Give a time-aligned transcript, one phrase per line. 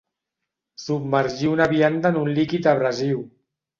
[0.85, 3.21] Submergir una vianda en un líquid abrasiu.